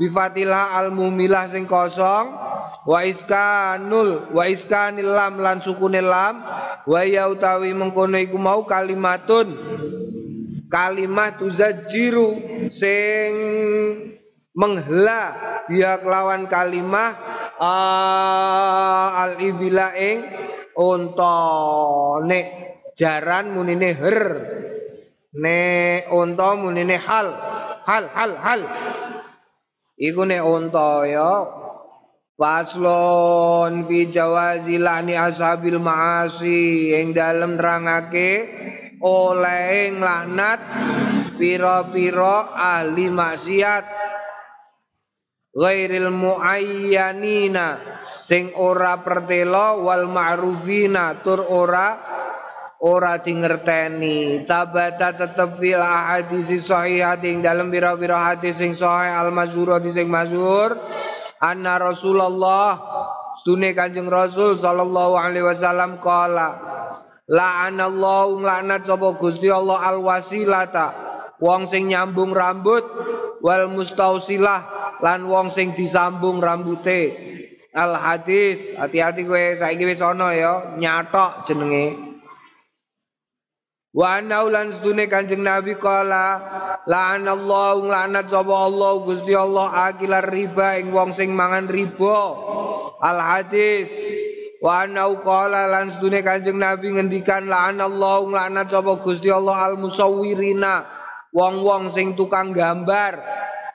bifatilah 0.00 0.80
al 0.80 0.88
mumilah 0.90 1.46
sing 1.52 1.68
kosong 1.68 2.53
wa 2.84 3.00
iskanul 3.00 4.28
wa 4.32 4.44
iskanil 4.44 5.16
lam 5.16 5.40
lan 5.40 5.58
sukune 5.64 6.04
lam. 6.04 6.44
Wa 6.84 7.00
ya 7.04 7.32
utawi 7.32 7.72
mengkono 7.72 8.20
iku 8.20 8.36
mau 8.36 8.68
kalimatun. 8.68 9.56
Kalimat 10.68 11.40
tuzajiru 11.40 12.34
sing 12.68 13.32
menghela 14.52 15.22
biak 15.70 16.02
lawan 16.04 16.50
kalimah 16.50 17.14
uh, 17.56 19.22
al 19.22 19.38
ibila 19.38 19.94
ing 19.94 20.26
unta 20.76 21.36
nek 22.26 22.46
jaran 22.92 23.54
munine 23.56 23.90
her. 23.96 24.20
Nek 25.34 26.12
unta 26.12 26.52
munine 26.54 27.00
hal. 27.00 27.28
Hal 27.84 28.04
hal 28.12 28.32
hal. 28.36 28.60
Iku 29.94 30.26
nek 30.26 30.42
unta 30.42 31.06
ya 31.06 31.63
Paslon 32.34 33.86
fi 33.86 34.10
jawazi 34.10 34.82
lani 34.82 35.14
ashabil 35.14 35.78
ma'asi 35.78 36.90
yang 36.90 37.14
dalam 37.14 37.54
nerangake 37.54 38.50
oleh 38.98 39.94
laknat 39.94 40.58
piro-piro 41.38 42.50
ahli 42.50 43.06
maksiat. 43.06 43.86
Ghairil 45.54 46.10
muayyanina 46.10 47.78
sing 48.18 48.50
ora 48.58 48.98
pertelo 48.98 49.86
wal 49.86 50.10
ma'rufina 50.10 51.22
tur 51.22 51.46
ora 51.46 51.94
ora 52.82 53.22
dingerteni. 53.22 54.42
Tabata 54.42 55.14
tetep 55.14 55.62
fil 55.62 55.78
ahadis 55.78 56.50
sahih 56.66 57.06
ing 57.22 57.46
dalam 57.46 57.70
biro-biro 57.70 58.18
hadis 58.18 58.58
sing 58.58 58.74
sahih 58.74 59.14
al 59.14 59.30
mazhur 59.30 59.78
sing 59.86 60.10
mazhur 60.10 60.74
anna 61.44 61.76
Rasulullah. 61.76 62.80
Stune 63.34 63.74
Kanjeng 63.74 64.06
Rasul 64.06 64.54
sallallahu 64.54 65.18
alaihi 65.18 65.42
wasallam 65.42 65.98
qala 65.98 66.54
la'anallahu 67.26 68.46
laknat 68.46 68.86
sapa 68.86 69.10
Gusti 69.18 69.50
Allah 69.50 69.82
al 69.82 69.98
wasilata 69.98 70.94
wong 71.42 71.66
sing 71.66 71.90
nyambung 71.90 72.30
rambut 72.30 72.86
wal 73.42 73.66
mustausilah 73.74 74.60
lan 75.02 75.26
wong 75.26 75.50
sing 75.50 75.74
disambung 75.74 76.38
rambute 76.38 77.10
al 77.74 77.98
hadis 77.98 78.70
hati-hati 78.78 79.26
kowe 79.26 79.58
saiki 79.58 79.82
wis 79.82 79.98
ana 79.98 80.30
ya 80.30 80.78
nyatok 80.78 81.42
jenenge 81.50 82.13
Wa 83.94 84.18
anna 84.18 84.42
ulan 84.42 84.74
sedune 84.74 85.06
Kanjeng 85.06 85.46
Nabi 85.46 85.78
kala 85.78 86.42
la'anallahu 86.82 87.86
laknat 87.86 88.26
sapa 88.26 88.50
Allah 88.50 88.98
Gusti 89.06 89.38
Allah 89.38 89.70
akilar 89.86 90.26
riba 90.34 90.82
ing 90.82 90.90
wong 90.90 91.14
sing 91.14 91.30
mangan 91.30 91.70
riba. 91.70 92.18
Al 92.98 93.18
hadis 93.22 93.94
Wa 94.64 94.88
anna 94.88 95.06
qala 95.20 95.68
lan 95.68 95.92
sedune 95.92 96.24
Kanjeng 96.24 96.56
Nabi 96.56 96.96
ngendikan 96.96 97.46
la'anallahu 97.46 98.32
laknat 98.32 98.72
sapa 98.72 98.98
Gusti 98.98 99.28
Allah 99.28 99.62
al 99.62 99.78
musawwirina 99.78 100.88
wong-wong 101.30 101.92
sing 101.92 102.16
tukang 102.16 102.56
gambar. 102.56 103.20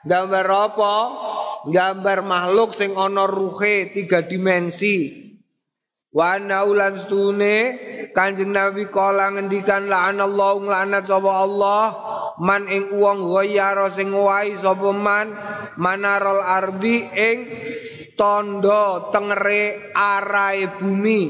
Gambar 0.02 0.46
apa? 0.50 0.96
Gambar 1.70 2.26
makhluk 2.26 2.74
sing 2.74 2.98
ana 2.98 3.24
ruhe 3.30 3.94
tiga 3.94 4.20
dimensi. 4.26 5.29
Wa 6.10 6.42
naulan 6.42 6.98
stune 6.98 7.56
Kanjeng 8.10 8.50
Nabi 8.50 8.90
kala 8.90 9.30
ngendikan 9.30 9.86
la'anallahu 9.86 10.66
nglanat 10.66 11.06
sapa 11.06 11.30
Allah 11.30 11.84
man 12.42 12.66
ing 12.66 12.90
wong 12.90 13.22
ghayara 13.30 13.86
sing 13.86 14.10
wahi 14.10 14.58
sapa 14.58 14.90
man 14.90 15.30
manarol 15.78 16.42
ardi 16.42 17.06
ing 17.06 17.38
tondo 18.18 19.14
tengere 19.14 19.94
arai 19.94 20.66
bumi. 20.74 21.22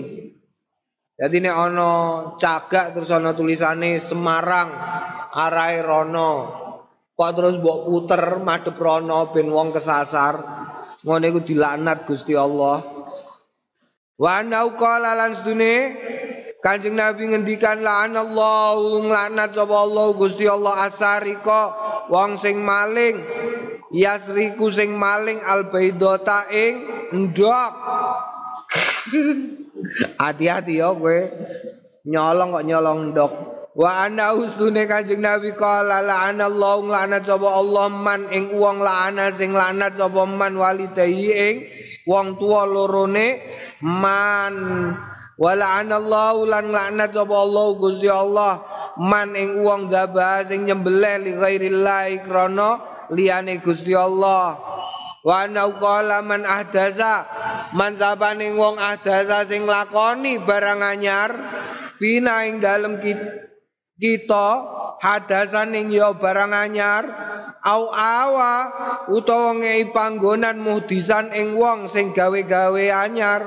Jadi 1.20 1.36
ini 1.36 1.52
ono 1.52 1.92
cagak 2.40 2.96
terus 2.96 3.12
ono 3.12 3.36
tulisane 3.36 4.00
Semarang 4.00 4.72
arai 5.36 5.84
rono. 5.84 6.32
Kok 7.12 7.30
terus 7.36 7.60
mbok 7.60 7.78
puter 7.84 8.40
madhep 8.40 8.80
rono 8.80 9.28
ben 9.28 9.52
wong 9.52 9.76
kesasar. 9.76 10.34
Ngono 11.04 11.24
iku 11.28 11.44
dilaknat 11.44 12.08
Gusti 12.08 12.32
Allah. 12.32 12.99
Wa 14.20 14.44
anau 14.44 14.76
qala 14.76 15.16
lan 15.16 15.32
sedune 15.32 15.96
Kanjeng 16.60 16.92
Nabi 16.92 17.32
ngendikan 17.32 17.80
la'anallahu 17.80 19.08
nglanat 19.08 19.56
sapa 19.56 19.80
Allah 19.80 20.12
Gusti 20.12 20.44
Allah 20.44 20.84
asarika 20.84 21.72
wong 22.12 22.36
sing 22.36 22.60
maling 22.60 23.16
yasriku 23.88 24.68
sing 24.68 24.92
maling 24.92 25.40
albaidota 25.40 26.52
ing 26.52 26.84
ndok. 27.16 27.72
Hati-hati 30.20 30.84
ya 30.84 30.92
kowe. 30.92 31.18
Nyolong 32.04 32.60
kok 32.60 32.64
nyolong 32.68 33.00
ndok 33.16 33.59
Wa 33.80 34.04
ana 34.04 34.36
usune 34.36 34.84
Kanjeng 34.84 35.24
Nabi 35.24 35.56
qala 35.56 36.04
la'anallahu 36.04 36.92
nglanat 36.92 37.24
sapa 37.24 37.48
Allah 37.48 37.88
man 37.88 38.28
ing 38.28 38.52
wong 38.52 38.84
la'ana 38.84 39.32
sing 39.32 39.56
lanat 39.56 39.96
sapa 39.96 40.28
man 40.28 40.52
walidayhi 40.52 41.28
ing 41.32 41.56
wong 42.04 42.36
tuwa 42.36 42.68
lorone 42.68 43.40
man. 43.80 44.52
Wala 45.40 45.80
anallahu 45.80 46.44
lan 46.44 46.68
laknat 46.68 47.16
sapa 47.16 47.32
Allah 47.32 47.66
Gusti 47.80 48.04
Allah 48.04 48.60
man 49.00 49.32
ing 49.32 49.64
wong 49.64 49.88
dzaba 49.88 50.44
sing 50.44 50.68
nyembelih 50.68 51.16
li 51.24 51.32
ghairillah 51.40 52.20
krana 52.28 52.84
liyane 53.08 53.64
Gusti 53.64 53.96
Allah. 53.96 54.60
Wa 55.24 55.48
ana 55.48 55.64
qala 55.72 56.20
man 56.20 56.44
ahdasa 56.44 57.24
man 57.72 57.96
sabane 57.96 58.52
wong 58.52 58.76
ahdasa 58.76 59.48
sing 59.48 59.64
lakoni 59.64 60.36
barang 60.36 60.84
anyar 60.84 61.32
pina 61.96 62.44
ing 62.44 62.60
dalem 62.60 63.00
kita 64.00 64.48
hadasan 65.04 65.76
ing 65.76 65.92
ya 65.92 66.16
barang 66.16 66.56
anyar 66.56 67.04
au 67.60 67.92
awa 67.92 68.72
utawa 69.12 69.60
ngei 69.60 69.92
panggonan 69.92 70.56
muhdisan 70.56 71.28
ing 71.36 71.56
wong 71.60 71.84
sing 71.86 72.16
gawe-gawe 72.16 72.84
anyar. 73.04 73.44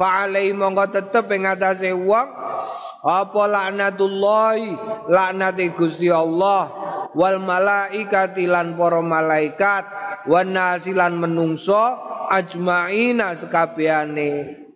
Fa 0.00 0.24
alai 0.24 0.56
mongko 0.56 0.88
tetep 0.88 1.28
ing 1.36 1.44
atase 1.44 1.92
wong. 1.92 2.28
Apa 3.00 3.42
laknatullahi? 3.48 4.76
Laknate 5.08 5.72
Gusti 5.76 6.08
Allah. 6.08 6.68
Wal 7.12 7.40
malaikati 7.40 8.48
lan 8.48 8.76
para 8.76 9.00
malaikat. 9.04 9.84
Wan 10.28 10.52
nasilan 10.52 11.16
menungso 11.16 11.80
ajmaina 12.28 13.32
sekabehane 13.32 14.69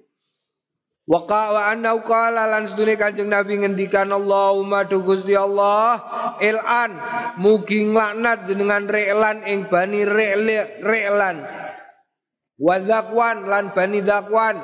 Wa 1.04 1.28
anna 1.68 2.00
qala 2.00 2.49
lan 2.49 2.64
sedune 2.64 2.96
Kanjeng 2.96 3.28
Nabi 3.28 3.61
ngendikan 3.61 4.08
Allahumma 4.08 4.88
du 4.88 5.04
Gusti 5.04 5.36
Allah 5.36 6.00
ilan 6.40 6.97
mugi 7.36 7.84
nglaknat 7.93 8.49
jenengan 8.49 8.88
re'lan 8.88 9.45
ing 9.45 9.69
bani 9.69 10.00
re'lan. 10.08 11.45
Wa 12.56 12.80
zakwan 12.80 13.45
lan 13.45 13.76
bani 13.76 14.00
zakwan. 14.00 14.56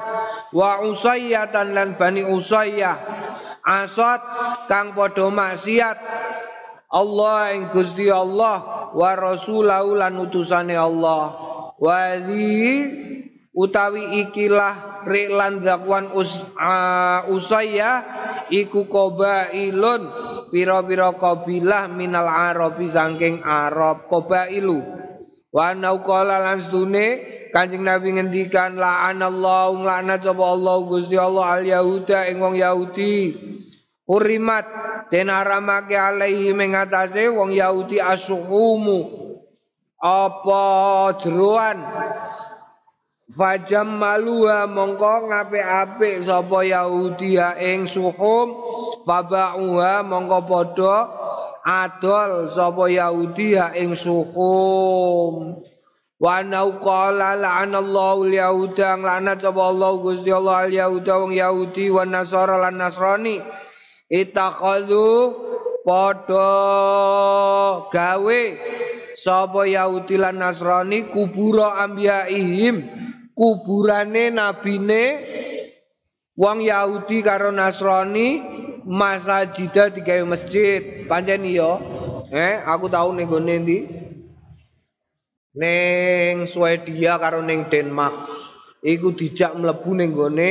Wa 0.56 0.80
usayyatan 0.80 1.76
lan 1.76 2.00
bani 2.00 2.24
usayyah. 2.24 2.96
Asad 3.60 4.24
kang 4.64 4.96
padha 4.96 5.28
maksiat. 5.28 6.00
Allah 6.88 7.52
ing 7.52 7.68
Gusti 7.68 8.08
Allah 8.08 8.88
wa 8.96 9.10
rasulahu 9.12 9.92
lan 9.92 10.16
utusane 10.16 10.72
Allah. 10.72 11.36
Wa 11.76 12.16
utawi 13.60 14.24
ikilah 14.24 15.04
reklan 15.04 15.60
zakwan 15.60 16.08
us, 16.16 16.40
uh, 16.56 17.28
usaya 17.28 18.00
iku 18.48 18.88
ilun 19.52 20.02
pira-pira 20.48 21.12
kabilah 21.12 21.92
minal 21.92 22.24
arabi 22.24 22.88
saking 22.88 23.44
arab 23.44 24.08
ilu 24.48 24.80
wa 25.52 25.76
nauqala 25.76 26.40
lan 26.40 26.64
Kanjeng 27.50 27.82
Nabi 27.82 28.14
ngendikan 28.14 28.78
la'anallahu 28.78 29.82
laknat 29.82 30.22
sapa 30.22 30.38
Allah 30.38 30.76
Gusti 30.86 31.18
Allah 31.18 31.58
al 31.58 31.66
Yahuda 31.66 32.30
ing 32.30 32.38
wong 32.38 32.54
Yahudi. 32.54 33.34
Hurimat 34.06 34.66
den 35.10 35.26
haramake 35.26 35.98
alaihi 35.98 36.54
mengatase 36.54 37.26
wong 37.26 37.50
Yahudi 37.50 37.98
asuhumu. 37.98 39.18
Apa 39.98 40.62
jeroan 41.18 41.82
Fajam 43.30 44.02
maluha 44.02 44.66
mongko 44.66 45.30
ngape-ape 45.30 46.18
sapa 46.18 46.66
Yahudi 46.66 47.38
ing 47.62 47.86
suhum. 47.86 48.58
Fabauha 49.06 50.02
mongko 50.02 50.38
padha 50.50 50.96
adol 51.62 52.50
sapa 52.50 52.90
Yahudi 52.90 53.54
ing 53.78 53.94
suhum. 53.94 55.62
Wa 56.20 56.42
nau 56.42 56.82
qala 56.82 57.38
la'anallahu 57.38 58.26
al-yahuda 58.26 58.98
laknat 58.98 59.38
sapa 59.46 59.62
Allah 59.62 59.94
Gusti 60.02 60.34
Allah 60.34 60.66
al-yahuda 60.66 61.14
wong 61.22 61.32
Yahudi 61.32 61.86
wa 61.86 62.02
nasara 62.02 62.58
lan 62.66 62.82
Nasrani. 62.82 63.38
Itakhadhu 64.10 65.06
padha 65.86 66.50
gawe 67.94 68.42
sapa 69.14 69.70
Yahudi 69.70 70.18
lan 70.18 70.42
Nasrani 70.42 71.06
kubura 71.14 71.78
ambiyaihim 71.78 73.06
kuburane 73.40 74.28
nabine 74.28 75.02
wong 76.36 76.60
Yahudi 76.60 77.24
karo 77.24 77.48
Nasrani 77.48 78.44
masajida 78.84 79.88
digawe 79.88 80.28
masjid. 80.28 81.08
Pancen 81.08 81.48
iya. 81.48 81.80
Eh 82.28 82.60
aku 82.60 82.92
tahu 82.92 83.16
ning 83.16 83.32
gone 83.32 83.54
ndi? 83.64 83.78
Ning 85.56 86.44
Swedia 86.44 87.16
karo 87.16 87.40
ning 87.40 87.64
Denmark. 87.72 88.28
Iku 88.84 89.16
dijak 89.16 89.56
mlebu 89.56 89.90
ning 89.96 90.12
gone 90.12 90.50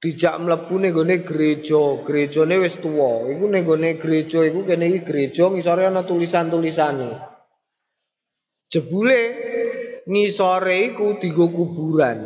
dijak 0.00 0.40
mlebu 0.40 0.74
ning 0.80 0.96
gone 0.96 1.20
gereja. 1.20 2.00
Gerejane 2.00 2.56
wis 2.64 2.80
iku 2.80 3.44
ning 3.44 3.68
gone 3.68 4.00
gereja 4.00 4.40
iku 4.40 4.64
kene 4.64 4.88
iki 4.88 5.04
gereja 5.04 5.52
ana 5.84 6.00
tulisan-tulisane. 6.00 7.28
Jebule 8.72 9.20
ngisore 10.08 10.96
iku 10.96 11.20
dienggo 11.20 11.52
kuburan. 11.52 12.18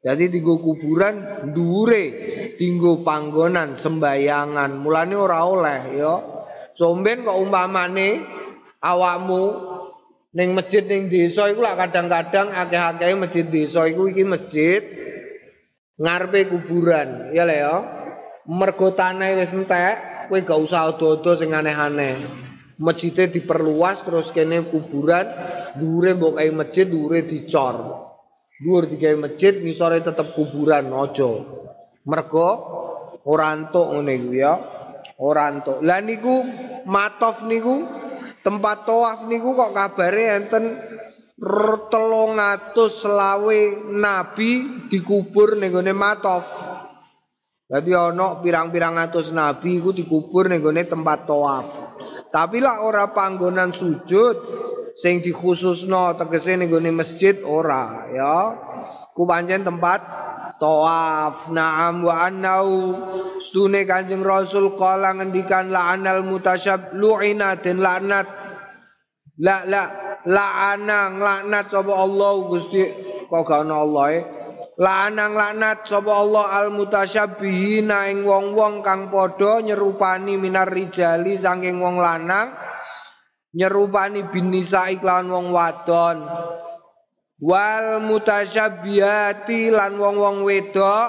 Jadi 0.00 0.32
dienggo 0.32 0.64
kuburan 0.64 1.46
dhuwure 1.52 2.04
dienggo 2.56 3.04
panggonan 3.04 3.76
sembayangan. 3.76 4.80
Mulane 4.80 5.14
ora 5.14 5.44
oleh 5.44 5.80
ya. 6.00 6.14
Somben 6.72 7.20
kok 7.20 7.36
umpamane 7.36 8.24
awakmu 8.80 9.44
ning 10.32 10.56
masjid 10.56 10.86
ning 10.86 11.12
desa 11.12 11.52
iku 11.52 11.60
lah 11.60 11.76
kadang-kadang 11.76 12.54
akeh-akeh 12.54 13.12
masjid 13.18 13.44
desa 13.44 13.84
iku 13.84 14.08
iki 14.08 14.24
masjid 14.24 14.80
ngarepe 16.00 16.48
kuburan. 16.48 17.36
Ya 17.36 17.44
le 17.44 17.56
ya. 17.60 17.76
Mergo 18.50 18.96
tanah 18.96 19.36
wis 19.36 19.52
entek, 19.52 20.26
kowe 20.26 20.40
gak 20.40 20.58
usah 20.58 20.90
odo-odo 20.90 21.36
sing 21.36 21.52
aneh-aneh. 21.54 22.18
Masjidnya 22.80 23.28
diperluas 23.28 24.00
terus 24.08 24.32
kene 24.32 24.64
kuburan 24.64 25.28
dhuwure 25.76 26.16
mbok 26.16 26.40
kae 26.40 26.48
masjid 26.48 26.88
dhuwure 26.88 27.28
dicor. 27.28 27.76
Dhuwur 28.56 28.88
digawe 28.88 29.28
masjid 29.28 29.60
ngisore 29.60 30.00
tetep 30.00 30.32
kuburan 30.32 30.88
aja. 30.88 31.44
Mergo 32.08 32.48
ora 33.28 33.52
entuk 33.52 33.84
ngene 34.00 34.16
ya. 34.32 34.56
Ora. 35.20 35.52
Lah 35.84 36.00
niku 36.00 36.40
matof 36.88 37.44
niku 37.44 37.84
tempat 38.40 38.88
tawaf 38.88 39.28
niku 39.28 39.52
kok 39.52 39.76
kabare 39.76 40.40
enten 40.40 40.80
telung 41.92 42.36
atus 42.40 43.04
selawe 43.04 43.60
nabi 43.92 44.84
dikubur 44.88 45.60
ning 45.60 45.72
gone 45.72 45.92
matof. 45.92 46.48
Dadi 47.68 47.92
ana 47.92 48.40
pirang-pirang 48.40 48.96
atus 48.96 49.36
nabi 49.36 49.80
iku 49.80 49.92
dikubur 49.92 50.48
ning 50.48 50.64
gone 50.64 50.84
tempat 50.88 51.28
tawaf. 51.28 51.89
Tapi 52.30 52.62
lah 52.62 52.86
ora 52.86 53.10
panggonan 53.10 53.74
sujud 53.74 54.36
sing 54.94 55.18
dikhususno 55.18 56.14
tegese 56.14 56.54
ning 56.54 56.70
gone 56.70 56.94
masjid 56.94 57.42
ora 57.42 58.06
ya. 58.10 58.38
Ku 59.10 59.26
pancen 59.26 59.66
tempat 59.66 60.00
tawaf. 60.62 61.50
Naam 61.50 62.06
wa 62.06 62.14
annau 62.22 62.68
stune 63.42 63.82
Kanjeng 63.82 64.22
Rasul 64.22 64.78
kala 64.78 65.18
ngendikan 65.18 65.74
la'anal 65.74 66.22
mutasyab 66.22 66.94
lu'ina 66.94 67.58
den 67.58 67.82
laknat. 67.82 68.30
La 69.42 69.66
la 69.66 69.82
la'ana 70.22 71.10
laknat 71.18 71.66
sapa 71.66 71.90
Allah 71.90 72.32
Gusti 72.46 72.84
kok 73.26 73.42
gak 73.42 73.66
ana 73.66 73.74
Allah 73.82 74.04
e. 74.14 74.20
Lanang 74.80 75.36
laknat 75.36 75.84
sapa 75.84 76.08
Allah 76.08 76.56
al 76.56 76.72
mutasyabihina 76.72 78.08
ing 78.08 78.24
wong-wong 78.24 78.80
kang 78.80 79.12
padha 79.12 79.60
nyerupani 79.60 80.40
minar 80.40 80.72
rijali 80.72 81.36
saking 81.36 81.84
wong 81.84 82.00
lanang 82.00 82.48
nyerupani 83.52 84.24
binisa 84.32 84.88
iklan 84.88 85.28
wong 85.28 85.52
wadon. 85.52 86.24
Wal 87.44 88.00
mutasyabihati 88.08 89.68
lan 89.68 90.00
wong-wong 90.00 90.48
wedok 90.48 91.08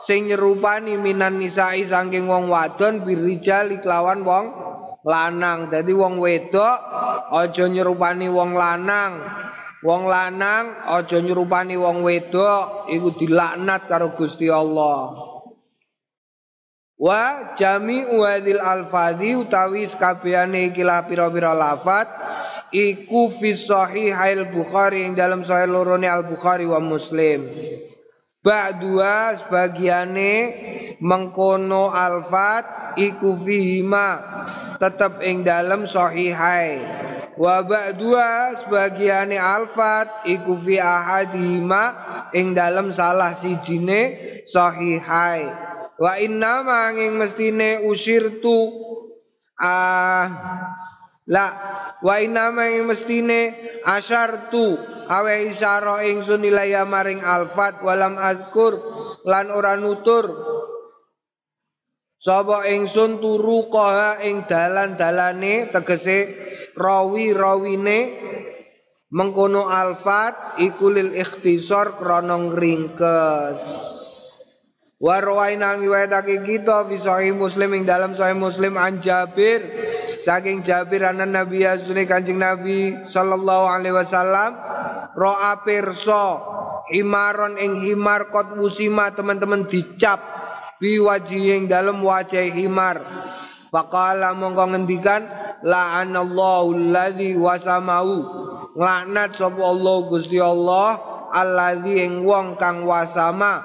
sing 0.00 0.32
nyerupani 0.32 0.96
minan 0.96 1.36
nisai 1.36 1.84
saking 1.84 2.24
wong 2.24 2.48
wadon 2.48 3.04
birijal 3.04 3.68
iklawan 3.68 4.24
wong 4.24 4.48
lanang. 5.04 5.68
Dadi 5.68 5.92
wong 5.92 6.16
wedok 6.16 6.76
aja 7.36 7.68
nyerupani 7.68 8.32
wong 8.32 8.56
lanang 8.56 9.12
Wong 9.80 10.12
lanang 10.12 10.76
aja 10.84 11.24
nyerupani 11.24 11.72
wong 11.72 12.04
wedok 12.04 12.92
iku 12.92 13.16
dilaknat 13.16 13.88
karo 13.88 14.12
Gusti 14.12 14.52
Allah. 14.52 15.16
Wa 17.00 17.56
jami'u 17.56 18.20
hadhil 18.20 18.60
alfadhi 18.60 19.32
utawi 19.32 19.88
sakabehane 19.88 20.68
iki 20.68 20.84
pira-pira 20.84 21.56
lafat 21.56 22.12
iku 22.76 23.32
fi 23.32 23.56
sahihail 23.56 24.52
Bukhari 24.52 25.08
ing 25.08 25.16
dalam 25.16 25.40
sahih 25.40 25.64
lorone 25.64 26.04
Al 26.04 26.28
Bukhari 26.28 26.68
wa 26.68 26.76
Muslim. 26.76 27.48
Ba'dua 28.44 29.32
sebagiane 29.40 30.32
mengkono 31.00 31.88
alfat 31.88 32.96
iku 33.00 33.32
fihima 33.32 34.20
tetep 34.80 35.20
ing 35.20 35.44
dalam 35.44 35.84
sahihai. 35.84 36.80
Wa 37.36 37.60
ba'dua 37.60 38.56
sebagiane 38.56 39.36
alfat 39.36 40.24
iku 40.24 40.56
fi 40.56 40.80
ahadima 40.80 41.94
ing 42.32 42.56
dalam 42.56 42.88
salah 42.88 43.36
sijine 43.36 44.16
sahihai. 44.48 45.46
Wa 46.00 46.16
inna 46.16 46.64
manging 46.64 47.20
mestine 47.20 47.84
usirtu 47.84 48.72
ah 49.60 50.24
la 51.28 51.46
wa 52.00 52.16
inna 52.16 52.48
manging 52.48 52.88
mestine 52.88 53.52
asyartu 53.84 54.80
awe 55.12 55.34
isyara 55.44 56.00
ingsun 56.08 56.40
ilaya 56.40 56.88
maring 56.88 57.20
alfat 57.20 57.84
walam 57.84 58.16
azkur 58.16 58.80
lan 59.28 59.52
ora 59.52 59.76
nutur 59.76 60.24
Sapa 62.20 62.68
ingsun 62.68 63.16
turu 63.16 63.72
koha 63.72 64.20
ing 64.20 64.44
dalan-dalane 64.44 65.72
tegese 65.72 66.36
rawi-rawine 66.76 68.00
mengkono 69.08 69.64
alfat 69.64 70.60
iku 70.60 70.92
lil 70.92 71.16
ikhtisar 71.16 71.96
krana 71.96 72.36
ngringkes. 72.36 73.64
Wa 75.00 75.16
rawaina 75.16 75.80
ngiwetake 75.80 76.44
kita 76.44 76.84
fi 76.92 77.00
sahih 77.00 77.32
Muslim 77.32 77.72
ing 77.72 77.88
dalam 77.88 78.12
sahih 78.12 78.36
Muslim 78.36 78.76
an 78.76 79.00
Jabir 79.00 79.64
saking 80.20 80.60
Jabir 80.60 81.08
anan 81.08 81.32
Nabi 81.32 81.64
Yasune 81.64 82.04
Kanjeng 82.04 82.36
Nabi 82.36 83.00
sallallahu 83.00 83.64
alaihi 83.64 83.96
wasallam 83.96 84.60
ro'a 85.16 85.64
pirsa 85.64 86.36
himaron 86.92 87.56
ing 87.56 87.80
himar 87.80 88.28
kot 88.28 88.60
musima 88.60 89.08
teman-teman 89.08 89.64
dicap 89.64 90.20
fi 90.80 90.96
wajhi 90.96 91.52
ing 91.54 91.68
dalem 91.68 92.00
wajah 92.00 92.48
himar. 92.48 92.96
Faqala 93.70 94.34
mongko 94.34 94.74
ngendikan 94.74 95.22
la'anallahu 95.62 96.74
alladzi 96.74 97.36
wasamau. 97.36 98.08
Nglaknat 98.74 99.36
sapa 99.36 99.60
Allah 99.60 99.96
Gusti 100.08 100.40
Allah 100.40 100.98
alladzi 101.30 102.02
ing 102.02 102.24
wong 102.26 102.56
kang 102.56 102.88
wasama. 102.88 103.62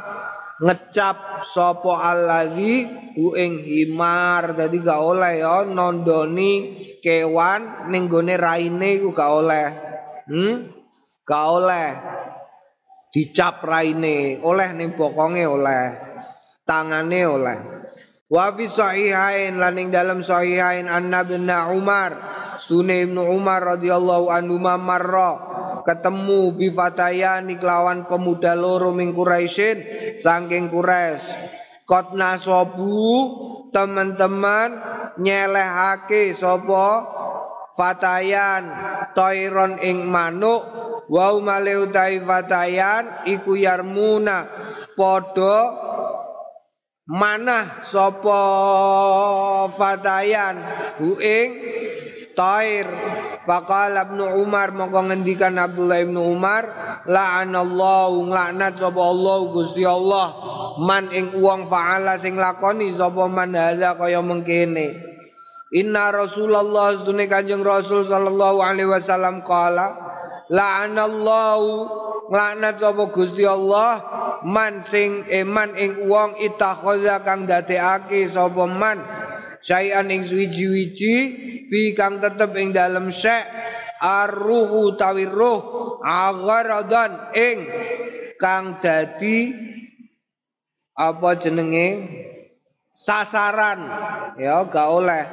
Ngecap 0.62 1.48
sapa 1.48 2.14
alladzi 2.14 2.86
ku 3.16 3.34
ing 3.34 3.64
himar. 3.64 4.54
Dadi 4.54 4.78
gak 4.84 5.02
oleh 5.02 5.42
ya 5.42 5.66
nondoni 5.66 6.78
kewan 7.00 7.90
ning 7.90 8.12
gone 8.12 8.36
raine 8.38 9.02
ku 9.02 9.10
gak 9.16 9.32
oleh. 9.32 9.68
Hmm? 10.30 10.70
Gak 11.26 11.46
oleh. 11.50 11.90
Dicap 13.10 13.64
raine 13.64 14.44
oleh 14.44 14.70
ning 14.76 14.94
bokonge 14.94 15.48
oleh 15.48 15.84
tangane 16.66 17.22
oleh. 17.24 17.60
Wa 18.26 18.52
fi 18.58 18.66
sahihain 18.66 19.62
laning 19.62 19.94
dalam 19.94 20.26
sahihain 20.26 20.90
anna 20.90 21.22
bin 21.22 21.46
Umar 21.46 22.36
Sunni 22.58 23.06
Ibnu 23.06 23.22
Umar 23.22 23.78
radhiyallahu 23.78 24.34
anhu 24.34 24.58
marra 24.58 25.32
ketemu 25.86 26.58
bi 26.58 26.74
fatayani 26.74 27.62
kelawan 27.62 28.10
pemuda 28.10 28.58
loro 28.58 28.90
ming 28.90 29.14
Quraisyin 29.14 29.78
saking 30.18 30.74
Quraisy. 30.74 31.30
Kot 31.86 32.18
nasobu 32.18 33.30
teman-teman 33.70 34.74
nyelehake 35.22 36.34
sapa? 36.34 37.14
Fatayan 37.76 38.72
toiron 39.14 39.76
ing 39.84 40.08
manuk 40.08 40.64
wau 41.12 41.44
maleu 41.44 41.92
fatayan 42.24 43.28
iku 43.28 43.60
yarmuna 43.60 44.48
padha 44.96 45.60
manah 47.06 47.86
sapa 47.86 48.42
fatayan 49.74 50.58
hu 50.98 51.18
ing 51.22 51.50
tair. 52.34 52.90
Faqala 53.46 54.10
Ibnu 54.10 54.42
Umar 54.42 54.74
mongko 54.74 55.06
ngendikan 55.06 55.54
Abdullah 55.62 56.02
Ibnu 56.02 56.18
Umar 56.18 56.66
la'anallahu 57.06 58.26
nglaknat 58.34 58.82
sapa 58.82 58.98
Allah 58.98 59.38
Gusti 59.54 59.86
Allah 59.86 60.34
man 60.82 61.14
ing 61.14 61.30
wong 61.38 61.70
faala 61.70 62.18
sing 62.18 62.42
lakoni 62.42 62.90
sapa 62.90 63.30
man 63.30 63.54
hadza 63.54 63.94
kaya 64.02 64.26
mengkene. 64.26 64.98
Inna 65.78 66.10
Rasulullah 66.10 66.98
sedune 66.98 67.30
Kanjeng 67.30 67.62
Rasul 67.62 68.02
sallallahu 68.02 68.66
alaihi 68.66 68.90
wasallam 68.90 69.46
qala 69.46 69.94
la'anallahu 70.50 71.70
nglaknat 72.34 72.82
sapa 72.82 73.14
Gusti 73.14 73.46
Allah 73.46 74.02
man 74.46 74.78
sing 74.86 75.26
eman 75.26 75.74
ing 75.74 76.06
wong 76.06 76.38
itakhadha 76.38 77.26
kang 77.26 77.50
dadekake 77.50 78.30
sapa 78.30 78.70
man? 78.70 79.02
Sayan 79.66 80.14
ing 80.14 80.22
suwiji-wiji 80.22 81.16
fi 81.66 81.82
kang 81.98 82.22
tetep 82.22 82.54
ing 82.54 82.70
dalem 82.70 83.10
syek 83.10 83.50
arruhu 83.98 84.94
tawir 84.94 85.34
ruh 85.34 85.60
agharadan 86.06 87.34
ing 87.34 87.66
kang 88.38 88.78
dadi 88.78 89.50
apa 90.94 91.30
jenenge? 91.42 91.90
Sasaran. 92.96 93.92
Ya 94.40 94.64
gak 94.64 94.88
oleh. 94.88 95.28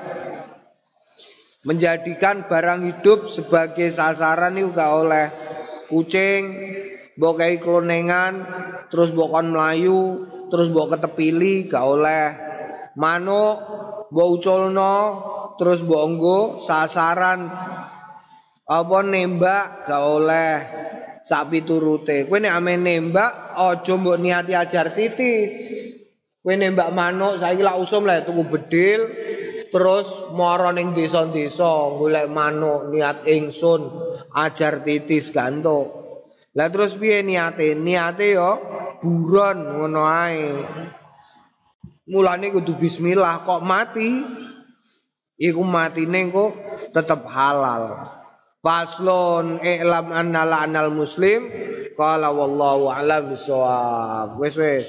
Menjadikan 1.63 2.51
barang 2.51 2.83
hidup 2.91 3.31
sebagai 3.31 3.87
sasaran 3.87 4.59
itu 4.59 4.75
gak 4.75 4.91
oleh. 4.91 5.31
Kucing 5.87 6.43
mbok 7.17 7.35
kei 7.41 7.57
klonengan 7.61 8.35
terus 8.89 9.13
mbok 9.13 9.29
kon 9.37 9.53
mlayu 9.53 10.01
terus 10.49 10.69
mbok 10.73 10.97
ketepili 10.97 11.69
gak 11.69 11.85
oleh. 11.85 12.29
Manuk 12.97 13.57
mbok 14.13 14.29
uculno 14.37 14.97
terus 15.57 15.81
mbok 15.85 16.05
nggo 16.17 16.39
sasaran. 16.61 17.49
Apa 18.69 18.99
nembak 19.05 19.89
gak 19.89 20.05
oleh. 20.05 20.57
Sapi 21.23 21.63
turute 21.63 22.27
kowe 22.27 22.43
nek 22.43 22.51
ame 22.59 22.75
nembak 22.81 23.55
aja 23.55 23.95
mbok 23.95 24.19
niati 24.19 24.53
ajar 24.59 24.91
titis. 24.91 25.53
Kowe 26.43 26.55
nembak 26.59 26.91
manuk 26.91 27.39
saiki 27.39 27.63
lak 27.63 27.79
usum 27.79 28.03
lah 28.03 28.27
tuku 28.27 28.43
bedil 28.51 29.01
terus 29.73 30.29
mara 30.37 30.69
ning 30.69 30.93
desa-desa 30.93 31.97
golek 31.97 32.29
manuk 32.29 32.93
niat 32.93 33.25
ingsun 33.25 33.89
ajar 34.37 34.85
titis 34.85 35.33
gantuk 35.33 36.02
Lah 36.53 36.69
terus 36.69 37.01
piye 37.01 37.25
niate? 37.25 37.73
Niate 37.73 38.37
yo 38.37 38.61
buron 39.01 39.81
ngono 39.81 40.05
ae. 40.05 40.53
Mulane 42.13 42.53
kudu 42.53 42.77
bismillah 42.77 43.47
kok 43.49 43.65
mati. 43.65 44.21
Iku 45.41 45.65
matine 45.65 46.29
kok 46.29 46.53
tetep 46.93 47.25
halal. 47.25 48.15
Faslon 48.63 49.59
i'lam 49.65 50.13
anna 50.15 50.47
anal 50.47 50.95
muslim 50.95 51.51
qala 51.99 52.31
wallahu 52.31 52.93
a'lam 52.93 53.33
bisawab. 53.33 54.39
Wes 54.39 54.55
wes. 54.55 54.89